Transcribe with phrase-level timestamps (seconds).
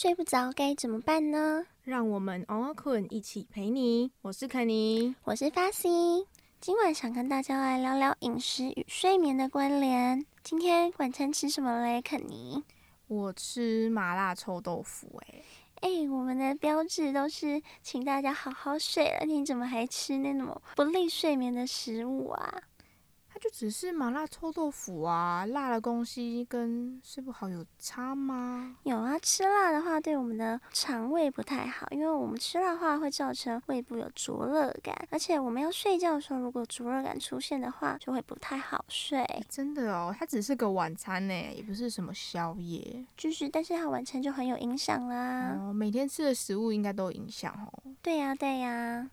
[0.00, 1.66] 睡不着该怎么办呢？
[1.82, 4.12] 让我们熬熬困一起陪你。
[4.22, 5.88] 我是肯尼，我是发 C。
[6.60, 10.24] 今晚想跟大家来聊聊饮食与睡眠的关联。
[10.44, 12.62] 今天晚餐吃什么嘞，肯尼？
[13.08, 15.20] 我吃麻辣臭豆腐。
[15.26, 15.42] 哎
[15.80, 22.62] 哎，我们的标志都是请大家好好睡了，你怎么还吃那种不利睡眠的食物啊？
[23.38, 28.76] 就只是麻辣臭豆腐啊，辣的东西跟睡不好有差吗？
[28.82, 39.24] 有啊，吃辣的话对我们的肠胃不太好，因为我们吃辣的话会造成胃部有灼热感，而且我们要睡觉的时候，如果灼热感出现的话，就会不太好睡。
[39.48, 43.04] 真的哦，它只是个晚餐呢，也不是什么宵夜。
[43.16, 45.56] 就是，但是它晚餐就很有影响啦。
[45.60, 47.92] 哦，每天吃的食物应该都有影响哦。
[48.02, 49.08] 对呀，对呀。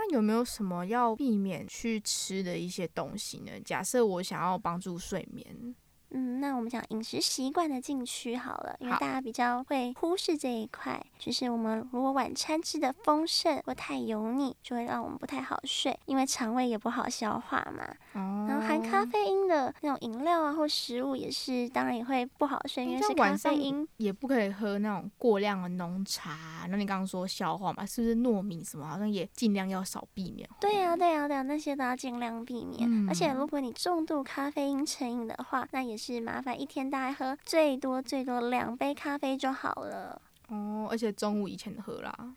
[0.00, 3.50] 那有没有什么要避免去吃的一些东西呢？
[3.64, 5.74] 假设我想要帮助睡眠。
[6.10, 17.84] 嗯，那我们讲饮食习惯的禁区好了，因为大家比较会忽视这一块，就是我们如果晚餐吃的丰盛或太油腻，就会让我们不太好睡，因为肠胃也不好消化嘛。
[18.14, 18.46] 哦。
[18.48, 23.86] 然后含咖啡因的那种饮料啊或食物也是，当然也会不好睡，因为是咖啡因。
[23.98, 26.66] 也不可以喝那种过量的浓茶。
[26.68, 30.48] 那你刚刚说消化嘛，是不是糯米什么好像也尽量要少避免？
[30.60, 33.08] 对呀，对呀，对呀，那些都要尽量避免。
[33.08, 40.22] 而且如果你重度咖啡因成瘾的话，那也是麻烦，一天大概喝最多最多两杯咖啡就好了。
[40.48, 42.34] 哦，而且中午以前喝啦，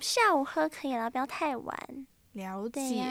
[0.00, 2.06] 下午喝可以啦，不要太晚。
[2.32, 3.02] 了解，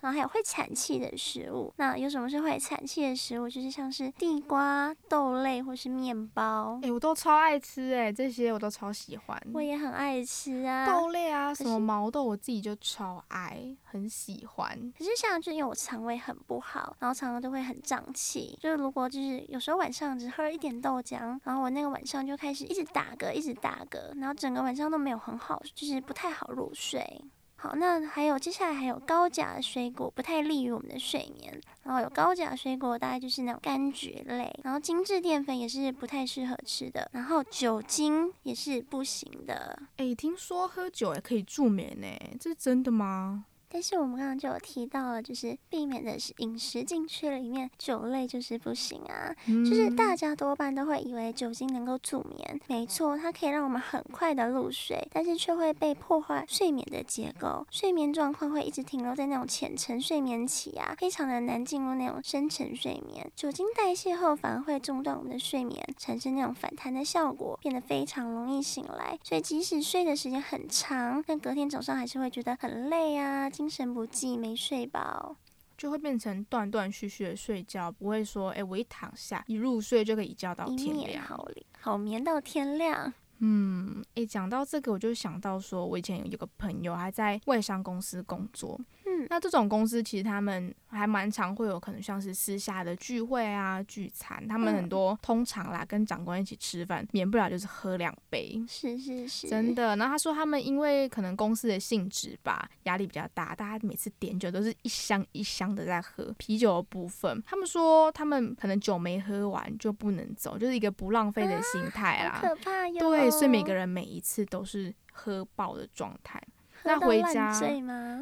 [0.00, 1.72] 然后还有会产气的食物。
[1.76, 3.48] 那有什么是会产气的食物？
[3.48, 6.80] 就是像是地瓜、豆类或是面包。
[6.82, 9.40] 哎，我都超爱吃哎，这些我都超喜欢。
[9.52, 14.92] 我也很爱吃啊，豆类啊，什么毛豆，我自己就超爱，很喜欢。
[14.96, 18.58] 可是像就因为我肠胃很不好，然后常常都会很胀气。
[18.60, 27.22] 就是如果就是有时候晚上只喝一点豆浆，然后我那个晚上就开始一直打嗝，一直打嗝，然后整个晚上都没有很好，就是不太好入睡。
[27.62, 39.80] 好，那还有接下来还有高钾的水果不太利于我们的睡眠，然后有高钾水果大概就是那种柑橘类，然后精致淀粉也是不太适合吃的，然后酒精也是不行的。
[39.98, 42.08] 哎，听说喝酒也可以助眠呢，
[42.40, 43.44] 这是真的吗？
[43.72, 63.30] 但是我们刚刚就有提到了，就是避免的是饮食进去里面酒类就是不行啊，就是大家多半都会以为酒精能够助眠，没错，它可以让我们很快的入睡，但是却会被破坏睡眠的结构，睡眠状况会一直停留在那种浅层睡眠期啊，非常的难进入那种深层睡眠。
[63.34, 69.18] 酒精代谢后反而会中断我们的睡眠，产生那种反弹的效果，变得非常容易醒来。
[69.22, 73.48] 所以即使睡的时间很长，但隔天早上还是会觉得很累啊。
[73.62, 75.36] 精神不济，没睡饱，
[75.78, 81.46] 就会变成断断续续的睡觉，不会说，哎，我一躺下一入睡就可以一觉到天亮，好
[81.78, 83.14] 好眠到天亮。
[83.38, 88.80] 嗯，诶，讲到这个，我就想到说，我以前有个朋友还在外商公司工作。
[89.22, 98.62] 嗯，那这种公司其实他们还蛮常会有可能像是私下的聚会啊、聚餐，他们很多通常啦跟长官一起吃饭，免不了就是喝两杯。
[98.68, 99.96] 是是是，真的。
[99.96, 107.42] 然后他说他们因为可能公司的性质吧，压力比较大，大家每次点酒都是一箱一箱的在喝啤酒的部分。
[107.46, 112.38] 他们说他们可能酒没喝完就不能走，就是一个不浪费的心态啦。
[112.40, 112.98] 可怕哟。
[112.98, 113.30] 对。
[113.30, 116.42] 所以每个人每一次都是喝爆的状态，
[116.84, 117.52] 那回家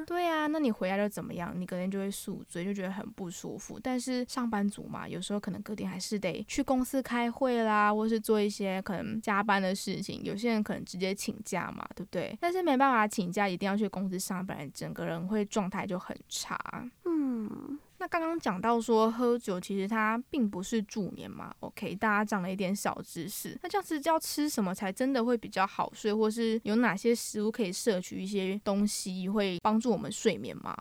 [0.07, 1.53] 对啊，那你回家就怎么样？
[1.57, 3.79] 你隔天就会宿醉，就觉得很不舒服。
[3.83, 10.23] 但是上班族嘛，有时候可能隔天还是得去公司开会啦，或是做一些可能加班的事情。
[10.25, 12.37] 有些人可能直接请假嘛，对不对？
[12.41, 16.59] 但是没办法请假，一定要去公司上班，整个人会状态就很差。
[17.05, 17.79] 嗯。
[18.01, 23.57] 那刚刚讲到说喝酒其实它并不是助眠嘛，OK，大家长了一点小知识。
[23.63, 30.75] 那这样子要吃什么才真的会比较好睡，或是有哪些食物可以摄取一些东西会帮助我们睡眠吗？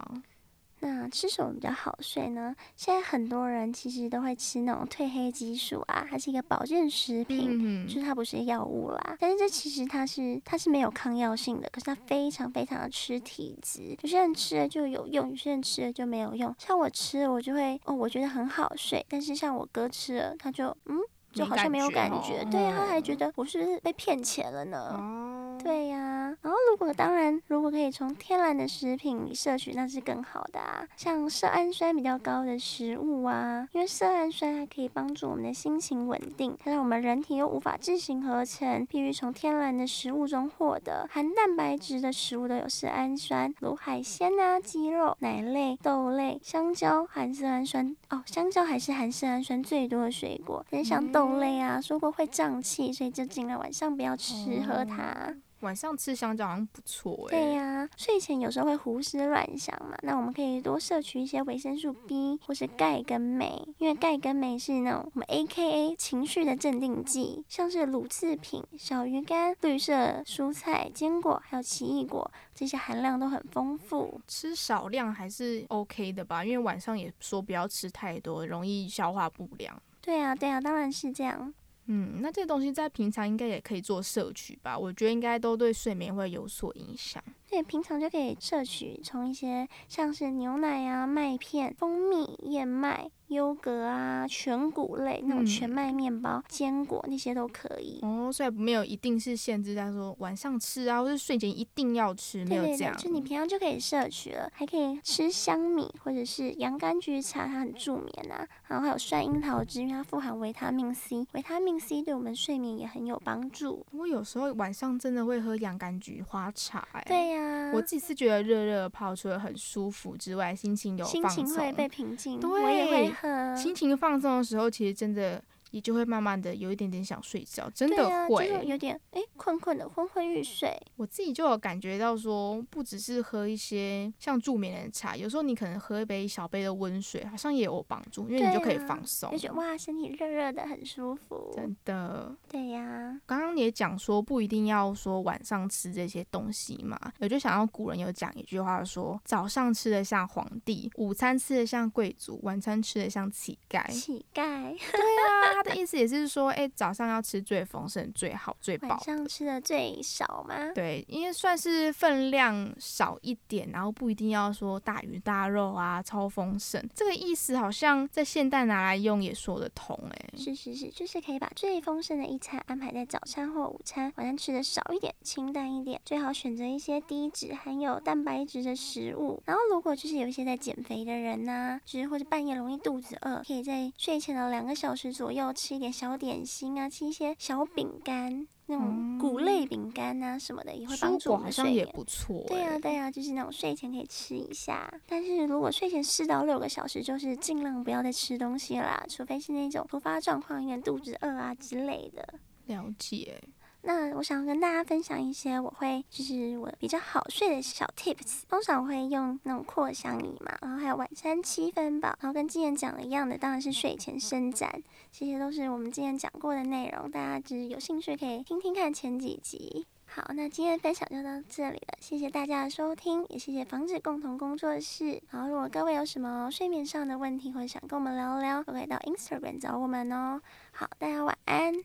[0.82, 2.56] 那吃什么比较好睡呢？
[2.76, 9.18] 现在很多人其实都会吃那种褪黑激素啊，它是一个保健食品，就是它不是药物啦。
[9.20, 13.96] 但是这其实它是它是没有抗药性的，可是它非常非常的吃体质。
[14.02, 16.56] 有些人吃了就有用，有些人吃了就没有用。
[16.58, 19.06] 像我吃了，我就会哦，我觉得很好睡。
[19.10, 20.98] 但是像我哥吃了，他就嗯，
[21.34, 22.44] 就好像没有感觉。
[22.50, 24.96] 对，他还觉得我是不是被骗钱了呢？
[24.98, 26.00] 哦，对呀。
[26.00, 26.38] 啊。
[26.42, 30.88] 然后如果当然，如果可以从天然的食品里摄取，那是更好的啊。
[30.96, 41.08] 像色氨酸比较高的食物啊，因为色氨酸还可以帮助我们的心情稳定，它让我们人体又无法自行合成，必须从天然的食物中获得。
[41.10, 50.64] 含蛋白质的食物都有色氨酸，如海鲜啊、鸡肉、奶类、豆类、香蕉含色氨酸哦，香蕉还是含色氨酸最多的水果。
[50.70, 55.34] 但像豆类啊，说过会胀气，所以就尽量晚上不要吃喝它。
[55.62, 57.32] 晚上吃香蕉好像不错哎。
[57.32, 74.22] 对呀，睡前有时候会胡思乱想嘛，那我们可以多摄取一些维生素 B 或是钙跟镁，因为钙跟镁是那种我们 AKA 情绪的镇定剂，像是乳制品、小鱼干、绿色蔬菜、坚果还有奇异果，这些含量都很丰富。
[74.28, 79.82] 吃少量还是 OK 的吧，因为晚上也说不要吃太多，容易消化不良。
[80.02, 81.54] 对啊，对啊，当然是这样。
[81.92, 84.78] 嗯，那这些东西在平常应该也可以做摄取吧？
[84.78, 87.24] 我觉得应该都对睡眠会有所影响。
[87.50, 93.10] 对，平常就可以摄取从一些像是牛奶啊、麦片、蜂蜜、燕麦。
[93.30, 102.98] 优格啊，全谷类那种全麦面包、坚果那些都可以哦，所以没有一定是限制在说晚上吃啊，或是睡前一定要吃，没有这样。
[102.98, 108.48] 就你平常就可以摄取了，还可以吃香米或者是洋甘菊茶，它很助眠啊。
[108.66, 113.86] 然后还有酸樱桃汁，因为它富含维他命 C，维他命 C 对我们睡眠也很有帮助。
[113.92, 117.39] 我有时候晚上真的会喝洋甘菊花茶，哎，对呀，
[117.74, 123.56] 我自己是觉得热热泡除了很舒服之外，心情有心情会被平静，对，我也会。
[123.56, 125.42] 心情放松的时候，其实真的。
[125.72, 130.76] 也就会慢慢的有一点点想睡觉，真的会有点哎困困的昏昏欲睡。
[130.96, 141.52] 我自己就有感觉到说，不只是喝一些像助眠的茶，有时候你可能喝一杯小杯的温水，好像也有帮助，因为你就可以放松，就觉得哇身体热热的很舒服。
[141.56, 142.36] 真的。
[142.48, 143.20] 对呀。
[143.26, 153.88] 刚刚也讲说不一定要说晚上吃这些东西嘛，我就想到古人有讲一句话说，早上吃的像皇帝，午餐吃的像贵族，晚餐吃的像乞丐。
[153.92, 154.74] 乞丐。
[154.92, 155.59] 对啊。
[155.60, 158.88] 他的意思也是说，哎，早上要吃最丰盛、最好、最饱。
[158.88, 160.72] 晚上吃的最少吗？
[160.74, 166.82] 对，因为算是分量少一点，然后不一定要说大鱼大肉啊，超丰盛。
[166.96, 170.30] 这个意思好像在现代拿来用也说得通，哎。
[170.38, 179.44] 是是是，就是可以把最丰盛的一餐安排在早餐或午餐，晚上吃的少一点，清淡一点，最好选择一些低脂、含有蛋白质的食物。
[179.46, 185.49] 然后如果就是有一些在减肥的人呢，就是或者半夜容易肚子饿，可以在睡前的两个小时左右。
[185.54, 191.76] 吃一点小点心啊，吃一些小饼干，那种谷类饼干啊什么的，也会帮助我们睡眠。
[191.76, 192.44] 也不错。
[192.48, 194.92] 对啊，对啊，就是那种睡前可以吃一下。
[195.08, 202.36] 但是如果睡前四到六个小时，就是尽量不要再吃东西啦，除非是那种突发状况，有点肚子饿啊之类的。
[202.66, 203.42] 了解。
[203.82, 208.42] 那我想跟大家分享一些我会就是我比较好睡的小 tips。
[208.50, 219.86] 通常我会用那种扩香仪嘛，然后还有晚餐七分饱，然后跟之前讲的一样的，当然是睡前伸展，这些都是我们之前讲过的内容，大家就是有兴趣可以听听看前几集。
[220.12, 225.22] 好，那今天的分享就到这里了，谢谢大家的收听，也谢谢房子共同工作室。
[225.30, 230.42] 然后如果各位有什么睡眠上的问题，或者想跟我们聊聊，都可以到 Instagram 找我们哦。
[230.72, 231.76] 好，大家晚安，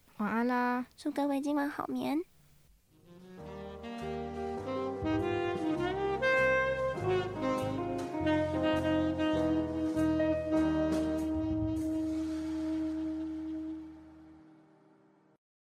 [1.05, 2.19] 祝各位今晚好眠。